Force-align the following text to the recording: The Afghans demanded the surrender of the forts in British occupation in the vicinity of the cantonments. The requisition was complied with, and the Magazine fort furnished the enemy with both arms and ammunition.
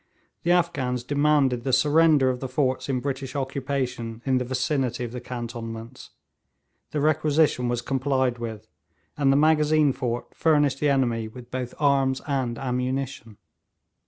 The 0.41 0.49
Afghans 0.51 1.03
demanded 1.03 1.63
the 1.63 1.71
surrender 1.71 2.31
of 2.31 2.39
the 2.39 2.47
forts 2.47 2.89
in 2.89 3.01
British 3.01 3.35
occupation 3.35 4.23
in 4.25 4.39
the 4.39 4.43
vicinity 4.43 5.03
of 5.03 5.11
the 5.11 5.21
cantonments. 5.21 6.09
The 6.89 6.99
requisition 6.99 7.69
was 7.69 7.83
complied 7.83 8.39
with, 8.39 8.67
and 9.15 9.31
the 9.31 9.37
Magazine 9.37 9.93
fort 9.93 10.33
furnished 10.33 10.79
the 10.79 10.89
enemy 10.89 11.27
with 11.27 11.51
both 11.51 11.75
arms 11.79 12.19
and 12.27 12.57
ammunition. 12.57 13.37